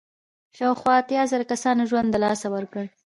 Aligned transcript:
شاوخوا 0.57 0.93
اتیا 0.99 1.21
زره 1.31 1.43
کسانو 1.51 1.83
ژوند 1.89 2.07
له 2.13 2.19
لاسه 2.25 2.47
ورکړ. 2.55 2.85